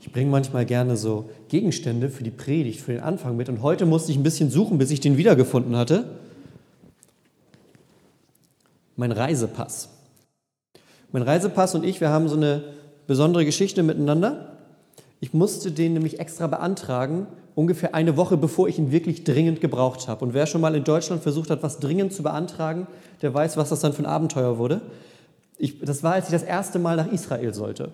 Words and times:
Ich 0.00 0.12
bringe 0.12 0.30
manchmal 0.30 0.64
gerne 0.64 0.96
so 0.96 1.28
Gegenstände 1.48 2.08
für 2.08 2.22
die 2.22 2.30
Predigt, 2.30 2.80
für 2.80 2.92
den 2.92 3.02
Anfang 3.02 3.36
mit. 3.36 3.48
Und 3.48 3.62
heute 3.62 3.84
musste 3.84 4.12
ich 4.12 4.18
ein 4.18 4.22
bisschen 4.22 4.50
suchen, 4.50 4.78
bis 4.78 4.90
ich 4.90 5.00
den 5.00 5.16
wiedergefunden 5.16 5.76
hatte. 5.76 6.04
Mein 8.96 9.12
Reisepass. 9.12 9.88
Mein 11.10 11.22
Reisepass 11.22 11.74
und 11.74 11.84
ich, 11.84 12.00
wir 12.00 12.10
haben 12.10 12.28
so 12.28 12.36
eine 12.36 12.64
besondere 13.06 13.44
Geschichte 13.44 13.82
miteinander. 13.82 14.58
Ich 15.20 15.32
musste 15.32 15.72
den 15.72 15.94
nämlich 15.94 16.20
extra 16.20 16.46
beantragen, 16.46 17.26
ungefähr 17.54 17.94
eine 17.94 18.16
Woche 18.16 18.36
bevor 18.36 18.68
ich 18.68 18.78
ihn 18.78 18.92
wirklich 18.92 19.24
dringend 19.24 19.60
gebraucht 19.60 20.06
habe. 20.06 20.24
Und 20.24 20.32
wer 20.32 20.46
schon 20.46 20.60
mal 20.60 20.76
in 20.76 20.84
Deutschland 20.84 21.22
versucht 21.22 21.50
hat, 21.50 21.62
was 21.62 21.80
dringend 21.80 22.12
zu 22.12 22.22
beantragen, 22.22 22.86
der 23.20 23.34
weiß, 23.34 23.56
was 23.56 23.70
das 23.70 23.80
dann 23.80 23.92
für 23.92 24.02
ein 24.02 24.06
Abenteuer 24.06 24.58
wurde. 24.58 24.80
Ich, 25.56 25.80
das 25.80 26.04
war, 26.04 26.12
als 26.12 26.26
ich 26.26 26.32
das 26.32 26.44
erste 26.44 26.78
Mal 26.78 26.96
nach 26.96 27.10
Israel 27.10 27.52
sollte. 27.52 27.90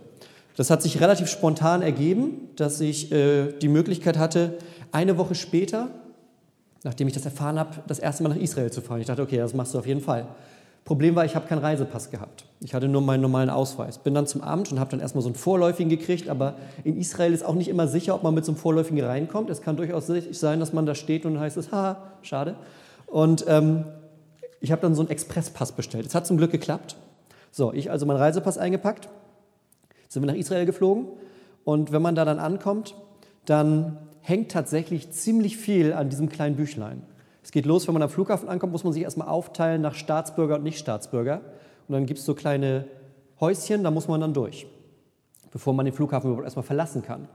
Das 0.56 0.70
hat 0.70 0.82
sich 0.82 1.00
relativ 1.00 1.28
spontan 1.28 1.82
ergeben, 1.82 2.50
dass 2.56 2.80
ich 2.80 3.10
äh, 3.12 3.52
die 3.52 3.68
Möglichkeit 3.68 4.18
hatte, 4.18 4.54
eine 4.92 5.18
Woche 5.18 5.34
später, 5.34 5.88
nachdem 6.84 7.08
ich 7.08 7.14
das 7.14 7.24
erfahren 7.24 7.58
habe, 7.58 7.82
das 7.86 7.98
erste 7.98 8.22
Mal 8.22 8.30
nach 8.30 8.36
Israel 8.36 8.70
zu 8.70 8.80
fahren. 8.80 9.00
Ich 9.00 9.06
dachte, 9.06 9.22
okay, 9.22 9.38
das 9.38 9.54
machst 9.54 9.74
du 9.74 9.78
auf 9.78 9.86
jeden 9.86 10.00
Fall. 10.00 10.28
Problem 10.84 11.16
war, 11.16 11.24
ich 11.24 11.34
habe 11.34 11.46
keinen 11.46 11.60
Reisepass 11.60 12.10
gehabt. 12.10 12.44
Ich 12.60 12.74
hatte 12.74 12.88
nur 12.88 13.00
meinen 13.00 13.22
normalen 13.22 13.48
Ausweis. 13.48 13.96
Bin 13.96 14.14
dann 14.14 14.26
zum 14.26 14.42
Amt 14.42 14.70
und 14.70 14.78
habe 14.78 14.90
dann 14.90 15.00
erstmal 15.00 15.22
so 15.22 15.28
einen 15.28 15.34
Vorläufigen 15.34 15.88
gekriegt, 15.88 16.28
aber 16.28 16.54
in 16.84 16.98
Israel 16.98 17.32
ist 17.32 17.44
auch 17.44 17.54
nicht 17.54 17.68
immer 17.68 17.88
sicher, 17.88 18.14
ob 18.14 18.22
man 18.22 18.34
mit 18.34 18.44
so 18.44 18.52
einem 18.52 18.58
Vorläufigen 18.58 19.02
reinkommt. 19.02 19.48
Es 19.48 19.62
kann 19.62 19.76
durchaus 19.76 20.06
sein, 20.06 20.60
dass 20.60 20.74
man 20.74 20.84
da 20.84 20.94
steht 20.94 21.24
und 21.24 21.40
heißt 21.40 21.56
es, 21.56 21.72
ha, 21.72 21.96
schade. 22.20 22.54
Und 23.06 23.46
ähm, 23.48 23.86
ich 24.60 24.72
habe 24.72 24.82
dann 24.82 24.94
so 24.94 25.00
einen 25.00 25.10
Expresspass 25.10 25.72
bestellt. 25.72 26.04
Es 26.04 26.14
hat 26.14 26.26
zum 26.26 26.36
Glück 26.36 26.52
geklappt. 26.52 26.96
So, 27.50 27.72
ich 27.72 27.90
also 27.90 28.04
meinen 28.04 28.18
Reisepass 28.18 28.58
eingepackt, 28.58 29.08
sind 30.14 30.22
wir 30.22 30.28
nach 30.28 30.38
Israel 30.38 30.64
geflogen 30.64 31.08
und 31.64 31.92
wenn 31.92 32.00
man 32.00 32.14
da 32.14 32.24
dann 32.24 32.38
ankommt, 32.38 32.94
dann 33.44 33.98
hängt 34.20 34.50
tatsächlich 34.50 35.10
ziemlich 35.10 35.56
viel 35.56 35.92
an 35.92 36.08
diesem 36.08 36.28
kleinen 36.30 36.56
Büchlein. 36.56 37.02
Es 37.42 37.52
geht 37.52 37.66
los, 37.66 37.86
wenn 37.86 37.92
man 37.92 38.02
am 38.02 38.08
Flughafen 38.08 38.48
ankommt, 38.48 38.72
muss 38.72 38.84
man 38.84 38.94
sich 38.94 39.02
erstmal 39.02 39.28
aufteilen 39.28 39.82
nach 39.82 39.94
Staatsbürger 39.94 40.54
und 40.54 40.62
Nicht-Staatsbürger. 40.62 41.42
Und 41.88 41.92
dann 41.92 42.06
gibt 42.06 42.20
es 42.20 42.24
so 42.24 42.34
kleine 42.34 42.86
Häuschen, 43.38 43.84
da 43.84 43.90
muss 43.90 44.08
man 44.08 44.20
dann 44.22 44.32
durch, 44.32 44.66
bevor 45.50 45.74
man 45.74 45.84
den 45.84 45.94
Flughafen 45.94 46.28
überhaupt 46.28 46.46
erstmal 46.46 46.64
verlassen 46.64 47.02
kann. 47.02 47.28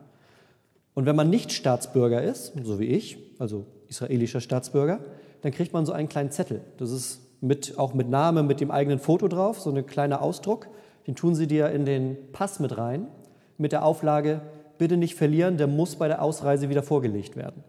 Und 0.96 1.06
wenn 1.06 1.16
man 1.16 1.30
nicht 1.30 1.52
Staatsbürger 1.52 2.24
ist, 2.24 2.54
so 2.64 2.80
wie 2.80 2.86
ich, 2.86 3.20
also 3.38 3.66
israelischer 3.88 4.42
Staatsbürger, 4.42 5.00
dann 5.42 5.52
kriegt 5.52 5.74
man 5.74 5.86
so 5.86 5.92
einen 5.92 6.10
kleinen 6.10 6.32
Zettel. 6.32 6.62
Das 6.78 6.92
ist 6.92 7.22
mit, 7.42 7.78
auch 7.78 7.94
mit 7.94 8.10
Name, 8.10 8.42
mit 8.42 8.62
dem 8.62 8.72
eigenen 8.72 9.00
Foto 9.00 9.28
drauf, 9.28 9.60
so 9.60 9.70
ein 9.70 9.86
kleiner 9.86 10.22
Ausdruck. 10.22 10.68
Den 11.10 11.16
tun 11.16 11.34
sie 11.34 11.48
dir 11.48 11.72
in 11.72 11.86
den 11.86 12.16
Pass 12.34 12.60
mit 12.60 12.78
rein, 12.78 13.08
mit 13.58 13.72
der 13.72 13.84
Auflage, 13.84 14.42
bitte 14.78 14.96
nicht 14.96 15.16
verlieren, 15.16 15.58
der 15.58 15.66
muss 15.66 15.96
bei 15.96 16.08
der 16.08 16.22
Ausreise 16.22 16.70
wieder 16.70 16.84
vorgelegt 16.84 17.36
werden. 17.36 17.64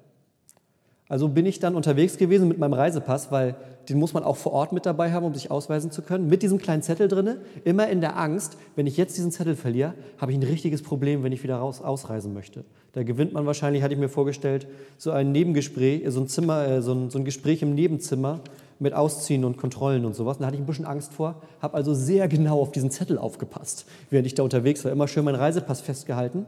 Also 1.11 1.27
bin 1.27 1.45
ich 1.45 1.59
dann 1.59 1.75
unterwegs 1.75 2.19
gewesen 2.19 2.47
mit 2.47 2.59
meinem 2.59 2.73
Reisepass, 2.73 3.33
weil 3.33 3.57
den 3.89 3.99
muss 3.99 4.15
man 4.15 4.23
auch 4.23 4.37
vor 4.37 4.53
Ort 4.53 4.71
mit 4.71 4.87
dabei 4.87 5.11
haben, 5.11 5.27
um 5.27 5.35
sich 5.35 5.51
ausweisen 5.51 5.91
zu 5.91 6.03
können, 6.03 6.29
mit 6.29 6.41
diesem 6.41 6.59
kleinen 6.59 6.83
Zettel 6.83 7.09
drin, 7.09 7.39
immer 7.65 7.89
in 7.89 8.01
der 8.01 8.17
Angst, 8.17 8.57
wenn 8.77 8.87
ich 8.87 8.97
jetzt 8.97 9.17
diesen 9.17 9.33
Zettel 9.33 9.57
verliere, 9.57 9.95
habe 10.19 10.31
ich 10.31 10.39
ein 10.39 10.45
richtiges 10.45 10.83
Problem, 10.83 11.25
wenn 11.25 11.33
ich 11.33 11.43
wieder 11.43 11.57
raus 11.57 11.83
ausreisen 11.83 12.33
möchte. 12.33 12.65
Da 12.93 13.03
gewinnt 13.03 13.33
man 13.33 13.45
wahrscheinlich, 13.45 13.83
hatte 13.83 13.93
ich 13.93 13.99
mir 13.99 14.09
vorgestellt, 14.09 14.69
so 14.99 15.11
ein 15.11 15.33
Nebengespräch, 15.33 16.05
so 16.13 16.21
ein 16.21 16.29
Zimmer, 16.29 16.69
äh, 16.69 16.81
so 16.81 16.93
ein, 16.93 17.11
so 17.11 17.19
ein 17.19 17.25
Gespräch 17.25 17.61
im 17.63 17.75
Nebenzimmer 17.75 18.39
mit 18.79 18.95
Ausziehen 18.95 19.45
und 19.45 19.57
Kontrollen 19.57 20.05
und 20.05 20.15
sowas. 20.15 20.39
da 20.39 20.47
hatte 20.47 20.55
ich 20.55 20.63
ein 20.63 20.67
bisschen 20.67 20.87
Angst 20.87 21.13
vor, 21.13 21.43
habe 21.61 21.75
also 21.75 21.93
sehr 21.93 22.29
genau 22.29 22.61
auf 22.61 22.71
diesen 22.71 22.93
Zettel 22.93 23.19
aufgepasst, 23.19 23.85
während 24.11 24.29
ich 24.29 24.37
da 24.37 24.45
unterwegs 24.45 24.85
war, 24.85 24.93
immer 24.93 25.09
schön 25.09 25.25
meinen 25.25 25.35
Reisepass 25.35 25.81
festgehalten. 25.81 26.47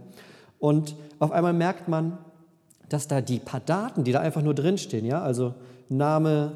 Und 0.60 0.94
auf 1.18 1.32
einmal 1.32 1.52
merkt 1.52 1.88
man, 1.88 2.18
dass 2.92 3.08
da 3.08 3.20
die 3.20 3.38
paar 3.38 3.60
Daten, 3.60 4.04
die 4.04 4.12
da 4.12 4.20
einfach 4.20 4.42
nur 4.42 4.54
drinstehen, 4.54 5.06
ja, 5.06 5.22
also 5.22 5.54
Name, 5.88 6.52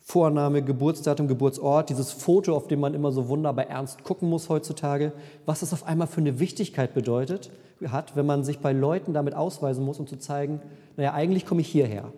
Vorname, 0.00 0.62
Geburtsdatum, 0.62 1.28
Geburtsort, 1.28 1.90
dieses 1.90 2.10
Foto, 2.10 2.56
auf 2.56 2.66
dem 2.66 2.80
man 2.80 2.94
immer 2.94 3.12
so 3.12 3.28
wunderbar 3.28 3.66
ernst 3.66 4.02
gucken 4.02 4.28
muss 4.28 4.48
heutzutage, 4.48 5.12
was 5.46 5.60
das 5.60 5.72
auf 5.72 5.86
einmal 5.86 6.08
für 6.08 6.20
eine 6.20 6.40
Wichtigkeit 6.40 6.94
bedeutet, 6.94 7.50
hat, 7.86 8.16
wenn 8.16 8.26
man 8.26 8.42
sich 8.42 8.58
bei 8.58 8.72
Leuten 8.72 9.12
damit 9.12 9.34
ausweisen 9.34 9.84
muss, 9.84 10.00
um 10.00 10.06
zu 10.06 10.16
zeigen, 10.16 10.60
naja, 10.96 11.14
eigentlich 11.14 11.46
komme 11.46 11.60
ich 11.60 11.68
hierher. 11.68 12.12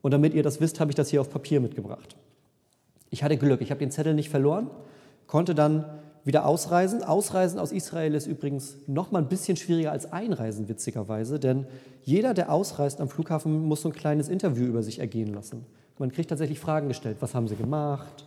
Und 0.00 0.12
damit 0.12 0.32
ihr 0.32 0.42
das 0.42 0.60
wisst, 0.60 0.80
habe 0.80 0.90
ich 0.90 0.94
das 0.94 1.10
hier 1.10 1.20
auf 1.20 1.30
Papier 1.30 1.60
mitgebracht. 1.60 2.16
Ich 3.10 3.22
hatte 3.22 3.36
Glück, 3.36 3.60
ich 3.60 3.70
habe 3.70 3.80
den 3.80 3.90
Zettel 3.90 4.14
nicht 4.14 4.30
verloren, 4.30 4.70
konnte 5.26 5.54
dann 5.54 5.84
wieder 6.24 6.46
ausreisen. 6.46 7.02
Ausreisen 7.02 7.58
aus 7.58 7.72
Israel 7.72 8.14
ist 8.14 8.26
übrigens 8.26 8.76
noch 8.86 9.10
mal 9.10 9.20
ein 9.20 9.28
bisschen 9.28 9.56
schwieriger 9.56 9.92
als 9.92 10.12
Einreisen, 10.12 10.68
witzigerweise, 10.68 11.38
denn 11.38 11.66
jeder, 12.02 12.34
der 12.34 12.52
ausreist 12.52 13.00
am 13.00 13.08
Flughafen, 13.08 13.64
muss 13.64 13.82
so 13.82 13.88
ein 13.88 13.94
kleines 13.94 14.28
Interview 14.28 14.66
über 14.66 14.82
sich 14.82 14.98
ergehen 14.98 15.32
lassen. 15.32 15.64
Man 15.98 16.12
kriegt 16.12 16.28
tatsächlich 16.30 16.60
Fragen 16.60 16.88
gestellt. 16.88 17.16
Was 17.20 17.34
haben 17.34 17.48
Sie 17.48 17.56
gemacht? 17.56 18.24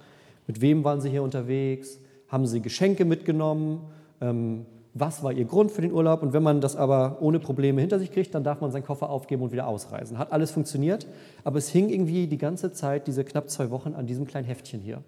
Mit 0.48 0.62
wem 0.62 0.84
waren 0.84 1.00
Sie 1.02 1.10
hier 1.10 1.24
unterwegs? 1.24 2.00
Haben 2.28 2.46
Sie 2.46 2.62
Geschenke 2.62 3.06
mitgenommen? 3.06 3.82
Ähm, 4.20 4.66
was 4.94 5.24
war 5.24 5.32
Ihr 5.32 5.46
Grund 5.46 5.72
für 5.72 5.82
den 5.82 5.94
Urlaub? 5.94 6.22
Und 6.22 6.34
wenn 6.34 6.44
man 6.44 6.60
das 6.60 6.76
aber 6.76 7.18
ohne 7.22 7.40
Probleme 7.40 7.80
hinter 7.80 7.98
sich 7.98 8.12
kriegt, 8.12 8.36
dann 8.36 8.44
darf 8.44 8.60
man 8.60 8.72
seinen 8.72 8.84
Koffer 8.84 9.10
aufgeben 9.10 9.42
und 9.42 9.52
wieder 9.54 9.68
ausreisen. 9.68 10.18
Hat 10.18 10.34
alles 10.34 10.52
funktioniert, 10.52 11.08
aber 11.46 11.60
es 11.60 11.70
hing 11.70 11.90
irgendwie 11.90 12.28
die 12.28 12.38
ganze 12.38 12.74
Zeit, 12.74 13.08
diese 13.08 13.24
knapp 13.24 13.50
zwei 13.50 13.70
Wochen, 13.70 13.94
an 13.94 14.06
diesem 14.06 14.28
kleinen 14.28 14.46
Heftchen 14.46 14.82
hier. 14.82 15.02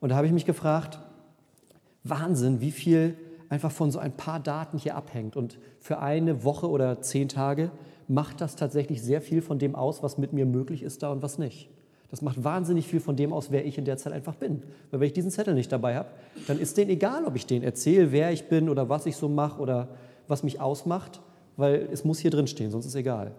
Und 0.00 0.08
da 0.08 0.16
habe 0.16 0.26
ich 0.26 0.32
mich 0.32 0.44
gefragt, 0.44 0.98
Wahnsinn, 2.08 2.60
wie 2.60 2.70
viel 2.70 3.16
einfach 3.48 3.70
von 3.70 3.90
so 3.90 3.98
ein 3.98 4.16
paar 4.16 4.40
Daten 4.40 4.78
hier 4.78 4.96
abhängt. 4.96 5.36
Und 5.36 5.58
für 5.80 5.98
eine 5.98 6.44
Woche 6.44 6.68
oder 6.68 7.00
zehn 7.02 7.28
Tage 7.28 7.70
macht 8.08 8.40
das 8.40 8.56
tatsächlich 8.56 9.02
sehr 9.02 9.20
viel 9.20 9.42
von 9.42 9.58
dem 9.58 9.74
aus, 9.74 10.02
was 10.02 10.18
mit 10.18 10.32
mir 10.32 10.46
möglich 10.46 10.82
ist 10.82 11.02
da 11.02 11.10
und 11.10 11.22
was 11.22 11.38
nicht. 11.38 11.68
Das 12.10 12.22
macht 12.22 12.44
wahnsinnig 12.44 12.86
viel 12.86 13.00
von 13.00 13.16
dem 13.16 13.32
aus, 13.32 13.50
wer 13.50 13.66
ich 13.66 13.78
in 13.78 13.84
der 13.84 13.96
Zeit 13.96 14.12
einfach 14.12 14.36
bin. 14.36 14.62
Weil 14.90 15.00
wenn 15.00 15.06
ich 15.08 15.12
diesen 15.12 15.30
Zettel 15.30 15.54
nicht 15.54 15.72
dabei 15.72 15.96
habe, 15.96 16.08
dann 16.46 16.58
ist 16.58 16.76
denen 16.76 16.90
egal, 16.90 17.24
ob 17.24 17.34
ich 17.34 17.46
denen 17.46 17.64
erzähle, 17.64 18.12
wer 18.12 18.30
ich 18.30 18.48
bin 18.48 18.68
oder 18.68 18.88
was 18.88 19.06
ich 19.06 19.16
so 19.16 19.28
mache 19.28 19.60
oder 19.60 19.88
was 20.28 20.42
mich 20.42 20.60
ausmacht, 20.60 21.20
weil 21.56 21.88
es 21.92 22.04
muss 22.04 22.18
hier 22.18 22.30
drin 22.30 22.46
stehen, 22.46 22.70
sonst 22.70 22.86
ist 22.86 22.94
egal. 22.94 23.32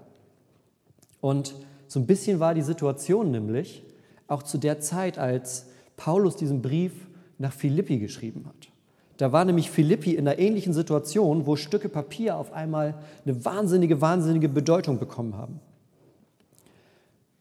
Und 1.22 1.55
so 1.88 1.99
ein 1.99 2.05
bisschen 2.05 2.39
war 2.39 2.53
die 2.53 2.61
Situation 2.61 3.31
nämlich 3.31 3.84
auch 4.28 4.44
zu 4.44 4.57
der 4.57 4.79
Zeit, 4.81 5.17
als 5.17 5.67
Paulus 5.95 6.35
diesen 6.35 6.61
Brief 6.61 7.06
nach 7.38 7.53
Philippi 7.53 7.98
geschrieben 7.98 8.46
hat. 8.48 8.70
Da 9.18 9.31
war 9.31 9.46
nämlich 9.46 9.72
Philippi 9.72 10.14
in 10.14 10.28
einer 10.28 10.38
ähnlichen 10.38 10.74
Situation, 10.74 11.46
wo 11.46 11.56
Stücke 11.56 11.90
Papier 11.90 12.38
auf 12.38 12.53
einmal 12.53 12.96
eine 13.25 13.44
wahnsinnige, 13.44 14.00
wahnsinnige 14.00 14.48
Bedeutung 14.48 15.00
bekommen 15.00 15.36
haben. 15.36 15.59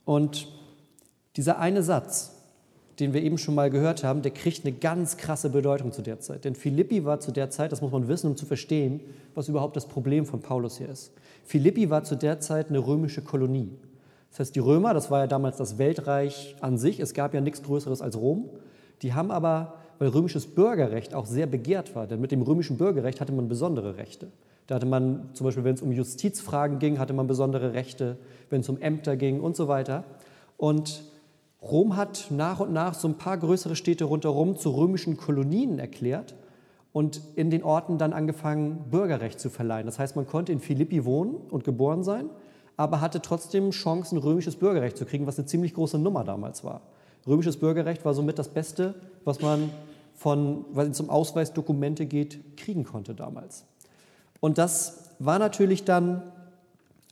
Und 0.06 0.48
dieser 1.36 1.58
eine 1.58 1.82
Satz, 1.82 2.32
den 2.98 3.12
wir 3.12 3.22
eben 3.22 3.36
schon 3.36 3.54
mal 3.54 3.68
gehört 3.68 4.04
haben, 4.04 4.22
der 4.22 4.30
kriegt 4.30 4.64
eine 4.64 4.74
ganz 4.74 5.18
krasse 5.18 5.50
Bedeutung 5.50 5.92
zu 5.92 6.00
der 6.00 6.18
Zeit. 6.20 6.46
Denn 6.46 6.54
Philippi 6.54 7.04
war 7.04 7.20
zu 7.20 7.30
der 7.30 7.50
Zeit, 7.50 7.72
das 7.72 7.82
muss 7.82 7.92
man 7.92 8.08
wissen, 8.08 8.30
um 8.30 8.36
zu 8.36 8.46
verstehen, 8.46 9.00
was 9.34 9.48
überhaupt 9.48 9.76
das 9.76 9.86
Problem 9.86 10.24
von 10.24 10.40
Paulus 10.40 10.78
hier 10.78 10.88
ist. 10.88 11.12
Philippi 11.44 11.90
war 11.90 12.04
zu 12.04 12.16
der 12.16 12.40
Zeit 12.40 12.70
eine 12.70 12.78
römische 12.78 13.20
Kolonie. 13.20 13.70
Das 14.30 14.40
heißt, 14.40 14.56
die 14.56 14.60
Römer, 14.60 14.94
das 14.94 15.10
war 15.10 15.20
ja 15.20 15.26
damals 15.26 15.58
das 15.58 15.76
Weltreich 15.76 16.56
an 16.60 16.78
sich, 16.78 17.00
es 17.00 17.12
gab 17.12 17.34
ja 17.34 17.40
nichts 17.42 17.62
Größeres 17.62 18.00
als 18.00 18.16
Rom, 18.16 18.48
die 19.02 19.12
haben 19.12 19.30
aber 19.30 19.74
weil 19.98 20.08
römisches 20.08 20.46
Bürgerrecht 20.46 21.14
auch 21.14 21.26
sehr 21.26 21.46
begehrt 21.46 21.94
war. 21.94 22.06
Denn 22.06 22.20
mit 22.20 22.32
dem 22.32 22.42
römischen 22.42 22.76
Bürgerrecht 22.76 23.20
hatte 23.20 23.32
man 23.32 23.48
besondere 23.48 23.96
Rechte. 23.96 24.28
Da 24.66 24.76
hatte 24.76 24.86
man 24.86 25.30
zum 25.32 25.44
Beispiel, 25.44 25.64
wenn 25.64 25.74
es 25.74 25.82
um 25.82 25.92
Justizfragen 25.92 26.78
ging, 26.78 26.98
hatte 26.98 27.12
man 27.12 27.26
besondere 27.26 27.72
Rechte, 27.72 28.16
wenn 28.50 28.62
es 28.62 28.68
um 28.68 28.80
Ämter 28.80 29.16
ging 29.16 29.40
und 29.40 29.56
so 29.56 29.68
weiter. 29.68 30.04
Und 30.56 31.04
Rom 31.62 31.96
hat 31.96 32.26
nach 32.30 32.60
und 32.60 32.72
nach 32.72 32.94
so 32.94 33.08
ein 33.08 33.18
paar 33.18 33.38
größere 33.38 33.76
Städte 33.76 34.04
rundherum 34.04 34.56
zu 34.56 34.70
römischen 34.70 35.16
Kolonien 35.16 35.78
erklärt 35.78 36.34
und 36.92 37.20
in 37.34 37.50
den 37.50 37.62
Orten 37.62 37.98
dann 37.98 38.12
angefangen, 38.12 38.86
Bürgerrecht 38.90 39.38
zu 39.38 39.50
verleihen. 39.50 39.86
Das 39.86 39.98
heißt, 39.98 40.16
man 40.16 40.26
konnte 40.26 40.52
in 40.52 40.60
Philippi 40.60 41.04
wohnen 41.04 41.36
und 41.50 41.64
geboren 41.64 42.02
sein, 42.02 42.30
aber 42.76 43.00
hatte 43.00 43.20
trotzdem 43.20 43.70
Chancen, 43.70 44.18
römisches 44.18 44.56
Bürgerrecht 44.56 44.96
zu 44.96 45.04
kriegen, 45.04 45.26
was 45.26 45.38
eine 45.38 45.46
ziemlich 45.46 45.74
große 45.74 45.98
Nummer 45.98 46.24
damals 46.24 46.64
war. 46.64 46.82
Römisches 47.26 47.56
Bürgerrecht 47.56 48.04
war 48.04 48.14
somit 48.14 48.38
das 48.38 48.48
Beste, 48.48 48.94
was 49.24 49.40
man 49.42 49.70
von, 50.16 50.64
weil 50.72 50.90
es 50.90 51.00
um 51.00 51.10
Ausweisdokumente 51.10 52.06
geht, 52.06 52.56
kriegen 52.56 52.84
konnte 52.84 53.14
damals. 53.14 53.64
Und 54.40 54.58
das 54.58 55.10
war 55.18 55.38
natürlich 55.38 55.84
dann 55.84 56.22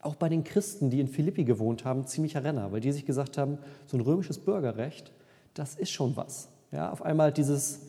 auch 0.03 0.17
bei 0.17 0.29
den 0.29 0.45
Christen, 0.45 0.91
die 0.91 1.01
in 1.01 1.09
Philippi 1.09 1.45
gewohnt 1.45 1.85
haben, 1.85 2.07
ziemlicher 2.07 2.45
Renner, 2.45 2.73
weil 2.73 2.81
die 2.81 2.93
sich 2.93 3.07
gesagt 3.07 3.39
haben, 3.39 3.59
so 3.87 3.97
ein 3.97 4.01
römisches 4.01 4.39
Bürgerrecht, 4.39 5.13
das 5.55 5.75
ist 5.77 5.91
schon 5.91 6.17
was. 6.17 6.49
Ja, 6.73 6.91
auf 6.91 7.03
einmal 7.03 7.29
hat 7.29 7.39
dieses 7.39 7.81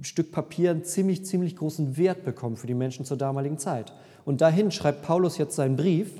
Stück 0.00 0.32
Papier 0.32 0.70
einen 0.70 0.84
ziemlich, 0.84 1.24
ziemlich 1.24 1.54
großen 1.56 1.96
Wert 1.96 2.24
bekommen 2.24 2.56
für 2.56 2.66
die 2.66 2.74
Menschen 2.74 3.04
zur 3.04 3.16
damaligen 3.16 3.58
Zeit. 3.58 3.92
Und 4.24 4.40
dahin 4.40 4.70
schreibt 4.70 5.02
Paulus 5.02 5.38
jetzt 5.38 5.54
seinen 5.54 5.76
Brief 5.76 6.12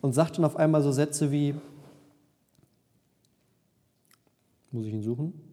und 0.00 0.12
sagt 0.12 0.36
dann 0.36 0.44
auf 0.44 0.56
einmal 0.56 0.82
so 0.82 0.92
Sätze 0.92 1.32
wie, 1.32 1.54
muss 4.70 4.86
ich 4.86 4.92
ihn 4.92 5.02
suchen? 5.02 5.45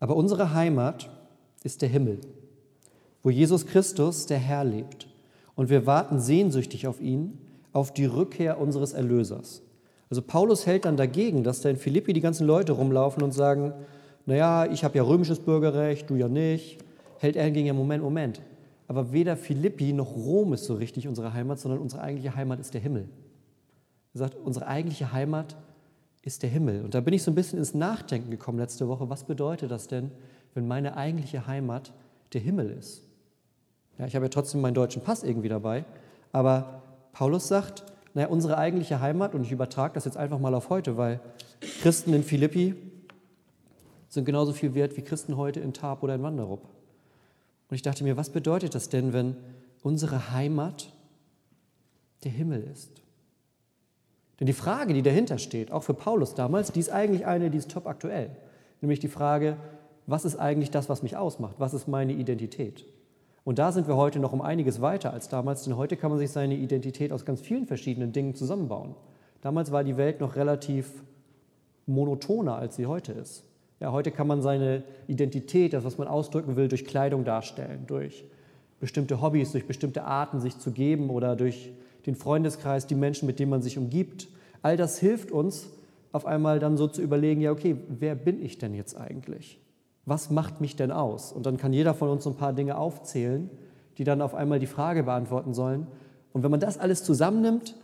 Aber 0.00 0.16
unsere 0.16 0.54
Heimat 0.54 1.10
ist 1.62 1.82
der 1.82 1.88
Himmel, 1.88 2.18
wo 3.22 3.30
Jesus 3.30 3.66
Christus, 3.66 4.26
der 4.26 4.38
Herr, 4.38 4.64
lebt. 4.64 5.06
Und 5.54 5.68
wir 5.68 5.86
warten 5.86 6.18
sehnsüchtig 6.18 6.86
auf 6.86 7.00
ihn, 7.00 7.38
auf 7.72 7.92
die 7.92 8.06
Rückkehr 8.06 8.58
unseres 8.58 8.94
Erlösers. 8.94 9.62
Also 10.08 10.22
Paulus 10.22 10.66
hält 10.66 10.86
dann 10.86 10.96
dagegen, 10.96 11.44
dass 11.44 11.60
da 11.60 11.68
in 11.68 11.76
Philippi 11.76 12.12
die 12.12 12.20
ganzen 12.20 12.46
Leute 12.46 12.72
rumlaufen 12.72 13.22
und 13.22 13.32
sagen, 13.32 13.74
naja, 14.26 14.66
ich 14.66 14.82
habe 14.84 14.96
ja 14.96 15.04
römisches 15.04 15.38
Bürgerrecht, 15.38 16.10
du 16.10 16.16
ja 16.16 16.28
nicht. 16.28 16.78
Hält 17.18 17.36
er 17.36 17.44
hingegen 17.44 17.66
ja, 17.66 17.74
Moment, 17.74 18.02
Moment. 18.02 18.40
Aber 18.88 19.12
weder 19.12 19.36
Philippi 19.36 19.92
noch 19.92 20.16
Rom 20.16 20.52
ist 20.52 20.64
so 20.64 20.74
richtig 20.74 21.06
unsere 21.06 21.32
Heimat, 21.32 21.60
sondern 21.60 21.80
unsere 21.80 22.02
eigentliche 22.02 22.34
Heimat 22.34 22.58
ist 22.58 22.74
der 22.74 22.80
Himmel. 22.80 23.08
Er 24.14 24.18
sagt, 24.18 24.36
unsere 24.36 24.66
eigentliche 24.66 25.12
Heimat 25.12 25.56
ist 26.22 26.42
der 26.42 26.50
Himmel. 26.50 26.84
Und 26.84 26.94
da 26.94 27.00
bin 27.00 27.14
ich 27.14 27.22
so 27.22 27.30
ein 27.30 27.34
bisschen 27.34 27.58
ins 27.58 27.74
Nachdenken 27.74 28.30
gekommen 28.30 28.58
letzte 28.58 28.88
Woche. 28.88 29.08
Was 29.08 29.24
bedeutet 29.24 29.70
das 29.70 29.88
denn, 29.88 30.10
wenn 30.54 30.68
meine 30.68 30.96
eigentliche 30.96 31.46
Heimat 31.46 31.92
der 32.32 32.40
Himmel 32.40 32.70
ist? 32.70 33.02
Ja, 33.98 34.06
ich 34.06 34.14
habe 34.14 34.26
ja 34.26 34.30
trotzdem 34.30 34.60
meinen 34.60 34.74
deutschen 34.74 35.02
Pass 35.02 35.22
irgendwie 35.22 35.48
dabei, 35.48 35.84
aber 36.32 36.82
Paulus 37.12 37.48
sagt, 37.48 37.84
naja, 38.14 38.28
unsere 38.28 38.58
eigentliche 38.58 39.00
Heimat, 39.00 39.34
und 39.34 39.44
ich 39.44 39.52
übertrage 39.52 39.94
das 39.94 40.04
jetzt 40.04 40.16
einfach 40.16 40.38
mal 40.38 40.54
auf 40.54 40.68
heute, 40.68 40.96
weil 40.96 41.20
Christen 41.80 42.12
in 42.12 42.22
Philippi 42.22 42.74
sind 44.08 44.24
genauso 44.24 44.52
viel 44.52 44.74
wert 44.74 44.96
wie 44.96 45.02
Christen 45.02 45.36
heute 45.36 45.60
in 45.60 45.72
Tab 45.72 46.02
oder 46.02 46.14
in 46.14 46.22
Wanderup. 46.22 46.62
Und 47.68 47.76
ich 47.76 47.82
dachte 47.82 48.02
mir, 48.02 48.16
was 48.16 48.30
bedeutet 48.30 48.74
das 48.74 48.88
denn, 48.88 49.12
wenn 49.12 49.36
unsere 49.82 50.32
Heimat 50.32 50.92
der 52.24 52.32
Himmel 52.32 52.62
ist? 52.64 53.00
Denn 54.40 54.46
die 54.46 54.54
Frage, 54.54 54.94
die 54.94 55.02
dahinter 55.02 55.38
steht, 55.38 55.70
auch 55.70 55.82
für 55.82 55.94
Paulus 55.94 56.34
damals, 56.34 56.72
die 56.72 56.80
ist 56.80 56.90
eigentlich 56.90 57.26
eine, 57.26 57.50
die 57.50 57.58
ist 57.58 57.70
top 57.70 57.86
aktuell. 57.86 58.30
Nämlich 58.80 58.98
die 58.98 59.08
Frage, 59.08 59.58
was 60.06 60.24
ist 60.24 60.36
eigentlich 60.36 60.70
das, 60.70 60.88
was 60.88 61.02
mich 61.02 61.16
ausmacht? 61.16 61.56
Was 61.58 61.74
ist 61.74 61.86
meine 61.86 62.14
Identität? 62.14 62.86
Und 63.44 63.58
da 63.58 63.70
sind 63.70 63.86
wir 63.86 63.96
heute 63.96 64.18
noch 64.18 64.32
um 64.32 64.40
einiges 64.40 64.80
weiter 64.80 65.12
als 65.12 65.28
damals, 65.28 65.64
denn 65.64 65.76
heute 65.76 65.96
kann 65.96 66.10
man 66.10 66.18
sich 66.18 66.30
seine 66.30 66.54
Identität 66.54 67.12
aus 67.12 67.26
ganz 67.26 67.40
vielen 67.40 67.66
verschiedenen 67.66 68.12
Dingen 68.12 68.34
zusammenbauen. 68.34 68.94
Damals 69.42 69.72
war 69.72 69.84
die 69.84 69.96
Welt 69.96 70.20
noch 70.20 70.36
relativ 70.36 70.90
monotoner, 71.86 72.56
als 72.56 72.76
sie 72.76 72.86
heute 72.86 73.12
ist. 73.12 73.44
Ja, 73.78 73.92
heute 73.92 74.10
kann 74.10 74.26
man 74.26 74.42
seine 74.42 74.82
Identität, 75.06 75.72
das, 75.72 75.84
was 75.84 75.96
man 75.96 76.08
ausdrücken 76.08 76.56
will, 76.56 76.68
durch 76.68 76.84
Kleidung 76.84 77.24
darstellen, 77.24 77.84
durch 77.86 78.24
bestimmte 78.78 79.20
Hobbys, 79.20 79.52
durch 79.52 79.66
bestimmte 79.66 80.04
Arten, 80.04 80.40
sich 80.40 80.58
zu 80.58 80.70
geben 80.70 81.10
oder 81.10 81.36
durch 81.36 81.72
den 82.06 82.14
Freundeskreis, 82.14 82.86
die 82.86 82.94
Menschen, 82.94 83.26
mit 83.26 83.38
denen 83.38 83.50
man 83.50 83.62
sich 83.62 83.78
umgibt. 83.78 84.28
All 84.62 84.76
das 84.76 84.98
hilft 84.98 85.30
uns, 85.30 85.68
auf 86.12 86.26
einmal 86.26 86.58
dann 86.58 86.76
so 86.76 86.88
zu 86.88 87.02
überlegen, 87.02 87.40
ja, 87.40 87.52
okay, 87.52 87.76
wer 87.88 88.14
bin 88.14 88.42
ich 88.42 88.58
denn 88.58 88.74
jetzt 88.74 88.96
eigentlich? 88.96 89.60
Was 90.06 90.30
macht 90.30 90.60
mich 90.60 90.76
denn 90.76 90.90
aus? 90.90 91.32
Und 91.32 91.46
dann 91.46 91.56
kann 91.56 91.72
jeder 91.72 91.94
von 91.94 92.08
uns 92.08 92.26
ein 92.26 92.34
paar 92.34 92.52
Dinge 92.52 92.76
aufzählen, 92.76 93.50
die 93.98 94.04
dann 94.04 94.22
auf 94.22 94.34
einmal 94.34 94.58
die 94.58 94.66
Frage 94.66 95.04
beantworten 95.04 95.54
sollen. 95.54 95.86
Und 96.32 96.42
wenn 96.42 96.50
man 96.50 96.60
das 96.60 96.78
alles 96.78 97.04
zusammennimmt, 97.04 97.76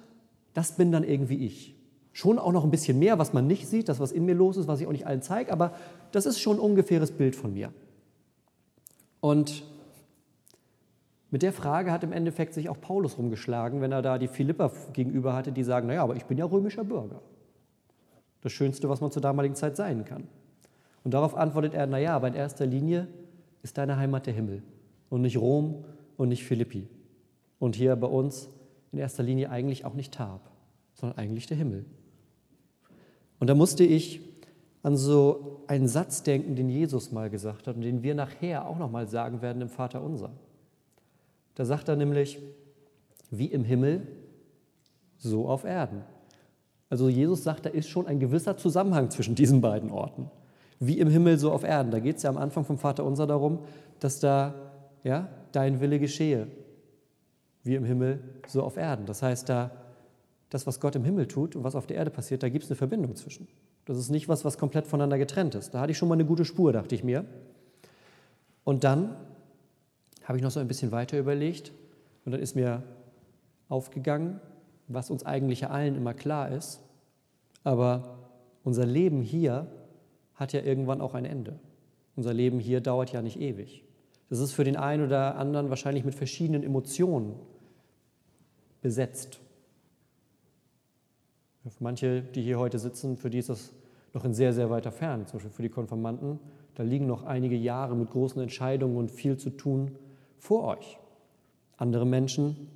das 0.54 0.72
bin 0.72 0.90
dann 0.90 1.04
irgendwie 1.04 1.44
ich. 1.44 1.74
Schon 2.12 2.38
auch 2.38 2.52
noch 2.52 2.64
ein 2.64 2.70
bisschen 2.70 2.98
mehr, 2.98 3.19
was 3.19 3.34
man 3.34 3.46
nicht 3.46 3.69
sieht, 3.69 3.88
das, 3.88 4.00
was 4.00 4.10
in 4.10 4.24
mir 4.24 4.34
los 4.34 4.56
ist, 4.56 4.66
was 4.66 4.80
ich 4.80 4.86
auch 4.86 4.92
nicht 4.92 5.06
allen 5.06 5.20
zeige, 5.20 5.52
aber 5.52 5.74
das 6.12 6.24
ist 6.24 6.40
schon 6.40 6.56
ein 6.56 6.60
ungefähres 6.60 7.10
Bild 7.12 7.36
von 7.36 7.52
mir. 7.52 7.72
Und 9.20 9.64
mit 11.31 11.43
der 11.43 11.52
Frage 11.52 11.90
hat 11.90 12.05
im 12.05 12.12
Endeffekt 12.12 12.55
sich 12.55 12.69
auch 12.69 12.81
Paulus 12.81 13.19
rumgeschlagen, 13.19 13.81
wenn 13.81 13.93
er 13.93 14.02
da 14.02 14.19
die 14.19 14.28
Philipper 14.28 14.70
gegenüber 14.93 15.34
hatte, 15.34 15.52
die 15.52 15.64
sagen, 15.64 15.88
naja, 15.88 16.02
aber 16.02 16.17
ich 16.17 16.25
bin 16.25 16.38
ja 16.38 16.44
römischer 16.44 16.84
Bürger. 16.84 17.20
Das 18.43 18.52
Schönste, 18.52 18.88
was 18.88 19.00
man 19.00 19.11
zur 19.11 19.23
damaligen 19.23 19.56
Zeit 19.56 19.76
sein 19.76 20.05
kann. 20.05 20.28
Und 21.02 21.14
darauf 21.14 21.37
antwortet 21.37 21.75
er, 21.75 21.87
naja, 21.87 22.14
aber 22.14 22.28
in 22.28 22.34
erster 22.34 22.67
Linie 22.67 23.08
ist 23.62 23.76
deine 23.78 23.96
Heimat 23.96 24.26
der 24.26 24.34
Himmel 24.34 24.62
und 25.11 25.23
nicht 25.23 25.37
Rom 25.37 25.84
und 26.17 26.28
nicht 26.28 26.44
Philippi. 26.44 26.88
Und 27.58 27.75
hier 27.75 27.96
bei 27.96 28.06
uns 28.06 28.49
in 28.93 28.99
erster 28.99 29.22
Linie 29.22 29.50
eigentlich 29.50 29.84
auch 29.84 29.94
nicht 29.94 30.14
Tab, 30.14 30.50
sondern 30.94 31.19
eigentlich 31.19 31.46
der 31.46 31.56
Himmel. 31.56 31.84
Und 33.40 33.50
da 33.50 33.55
musste 33.55 33.84
ich 33.84 34.20
an 34.82 34.96
so 34.96 35.64
einen 35.67 35.88
Satz 35.88 36.22
denken, 36.22 36.55
den 36.55 36.69
Jesus 36.69 37.11
mal 37.11 37.29
gesagt 37.29 37.67
hat 37.67 37.75
und 37.75 37.82
den 37.82 38.05
wir 38.05 38.14
nachher 38.14 38.69
auch 38.69 38.79
noch 38.79 38.90
mal 38.90 39.08
sagen 39.08 39.43
werden 39.43 39.61
im 39.61 39.69
Vater 39.69 40.02
unser. 40.02 40.31
Da 41.56 41.64
sagt 41.64 41.88
er 41.88 41.97
nämlich, 41.97 42.38
wie 43.31 43.47
im 43.47 43.64
Himmel, 43.64 44.06
so 45.19 45.49
auf 45.49 45.64
Erden. 45.64 46.03
Also 46.88 47.08
Jesus 47.08 47.43
sagt, 47.43 47.67
da 47.67 47.70
ist 47.70 47.88
schon 47.88 48.06
ein 48.06 48.20
gewisser 48.20 48.56
Zusammenhang 48.56 49.11
zwischen 49.11 49.35
diesen 49.35 49.61
beiden 49.61 49.91
Orten. 49.91 50.31
Wie 50.79 51.00
im 51.00 51.08
Himmel, 51.08 51.38
so 51.38 51.50
auf 51.50 51.64
Erden. 51.64 51.91
Da 51.91 51.99
geht 51.99 52.19
es 52.19 52.23
ja 52.23 52.31
am 52.31 52.37
Anfang 52.37 52.64
vom 52.64 52.79
Vater 52.79 53.05
unser 53.05 53.26
darum, 53.26 53.61
dass 53.99 54.20
da 54.20 54.55
ja, 55.03 55.29
dein 55.53 55.81
Wille 55.81 55.99
geschehe. 55.99 56.47
Wie 57.64 57.75
im 57.75 57.85
Himmel, 57.85 58.20
so 58.47 58.62
auf 58.62 58.76
Erden. 58.76 59.06
Das 59.06 59.23
heißt, 59.23 59.49
da 59.49 59.70
das, 60.50 60.67
was 60.67 60.79
Gott 60.79 60.94
im 60.94 61.05
Himmel 61.05 61.26
tut 61.26 61.56
und 61.56 61.64
was 61.64 61.75
auf 61.75 61.87
der 61.87 61.97
Erde 61.97 62.11
passiert, 62.11 62.43
da 62.43 62.49
gibt 62.49 62.64
es 62.64 62.70
eine 62.70 62.76
Verbindung 62.76 63.17
zwischen. 63.17 63.49
Das 63.87 63.97
ist 63.97 64.11
nicht 64.11 64.29
was, 64.29 64.44
was 64.44 64.58
komplett 64.58 64.87
voneinander 64.87 65.19
getrennt 65.19 65.55
ist. 65.55 65.75
Da 65.75 65.81
hatte 65.81 65.93
ich 65.93 65.99
schon 65.99 66.08
mal 66.08 66.14
eine 66.14 66.25
gute 66.25 66.44
Spur, 66.44 66.73
dachte 66.73 66.94
ich 66.94 67.03
mir. 67.03 67.25
Und 68.62 68.85
dann 68.85 69.17
habe 70.26 70.38
ich 70.38 70.43
noch 70.43 70.50
so 70.50 70.61
ein 70.61 70.69
bisschen 70.69 70.90
weiter 70.90 71.19
überlegt 71.19 71.73
und 72.25 72.32
dann 72.32 72.40
ist 72.40 72.56
mir 72.56 72.82
aufgegangen, 73.69 74.40
was 74.88 75.08
uns 75.08 75.25
eigentlich 75.25 75.69
allen 75.69 75.94
immer 75.94 76.14
klar 76.14 76.50
ist. 76.50 76.81
Aber 77.62 78.19
unser 78.64 78.84
Leben 78.84 79.23
hier 79.23 79.69
hat 80.34 80.52
ja 80.52 80.61
irgendwann 80.62 81.00
auch 81.00 81.14
ein 81.14 81.25
Ende. 81.25 81.58
Unser 82.17 82.34
Leben 82.34 82.58
hier 82.58 82.81
dauert 82.81 83.12
ja 83.12 83.23
nicht 83.23 83.40
ewig. 83.40 83.84
Das 84.28 84.40
ist 84.40 84.52
für 84.52 84.64
den 84.64 84.76
einen 84.76 85.06
oder 85.06 85.37
anderen 85.37 85.70
wahrscheinlich 85.70 86.05
mit 86.05 86.14
verschiedenen 86.14 86.64
Emotionen 86.64 87.37
besetzt. 88.82 89.38
Für 91.62 91.84
manche, 91.84 92.22
die 92.22 92.43
hier 92.43 92.58
heute 92.58 92.81
sitzen, 92.81 93.17
für 93.17 93.31
die 93.31 93.38
ist 93.38 93.49
das 93.49 93.72
noch 94.12 94.25
in 94.25 94.34
sehr, 94.34 94.52
sehr 94.52 94.70
weiter 94.70 94.90
Fern. 94.90 95.26
Zum 95.26 95.38
Beispiel 95.38 95.52
für 95.52 95.62
die 95.62 95.69
Konfirmanden, 95.69 96.40
da 96.75 96.82
liegen 96.82 97.06
noch 97.06 97.22
einige 97.22 97.56
Jahre 97.56 97.94
mit 97.94 98.11
großen 98.11 98.43
Entscheidungen 98.43 98.96
und 98.96 99.11
viel 99.11 99.37
zu 99.37 99.50
tun 99.50 99.96
vor 100.38 100.64
euch. 100.64 100.98
Andere 101.76 102.06
Menschen 102.06 102.68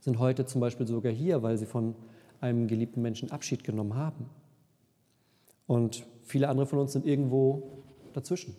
sind 0.00 0.18
heute 0.18 0.46
zum 0.46 0.60
Beispiel 0.60 0.86
sogar 0.86 1.12
hier, 1.12 1.42
weil 1.42 1.56
sie 1.56 1.66
von 1.66 1.94
einem 2.40 2.66
geliebten 2.66 3.02
Menschen 3.02 3.30
Abschied 3.30 3.64
genommen 3.64 3.94
haben. 3.94 4.28
Und 5.66 6.04
viele 6.22 6.48
andere 6.48 6.66
von 6.66 6.80
uns 6.80 6.92
sind 6.92 7.06
irgendwo 7.06 7.84
dazwischen. 8.12 8.56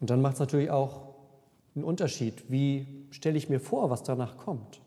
Und 0.00 0.10
dann 0.10 0.20
macht 0.20 0.34
es 0.34 0.40
natürlich 0.40 0.70
auch 0.70 1.14
einen 1.74 1.84
Unterschied. 1.84 2.50
Wie 2.50 3.06
stelle 3.10 3.38
ich 3.38 3.48
mir 3.48 3.60
vor, 3.60 3.90
was 3.90 4.02
danach 4.02 4.36
kommt? 4.36 4.80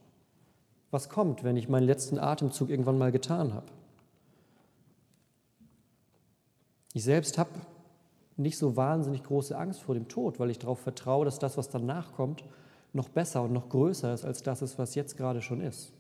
Was 0.91 1.09
kommt, 1.09 1.43
wenn 1.43 1.55
ich 1.55 1.69
meinen 1.69 1.85
letzten 1.85 2.19
Atemzug 2.19 2.69
irgendwann 2.69 2.97
mal 2.97 3.11
getan 3.11 3.53
habe? 3.53 3.67
Ich 6.93 7.03
selbst 7.03 7.37
habe 7.37 7.49
nicht 8.37 8.57
so 8.57 8.75
wahnsinnig 8.75 9.23
große 9.23 9.57
Angst 9.57 9.81
vor 9.81 9.95
dem 9.95 10.07
Tod, 10.07 10.39
weil 10.39 10.49
ich 10.49 10.59
darauf 10.59 10.79
vertraue, 10.79 11.25
dass 11.25 11.39
das, 11.39 11.57
was 11.57 11.69
danach 11.69 12.13
kommt, 12.13 12.43
noch 12.93 13.09
besser 13.09 13.43
und 13.43 13.53
noch 13.53 13.69
größer 13.69 14.13
ist 14.13 14.25
als 14.25 14.43
das 14.43 14.61
ist, 14.61 14.77
was 14.77 14.95
jetzt 14.95 15.17
gerade 15.17 15.41
schon 15.41 15.61
ist. 15.61 15.93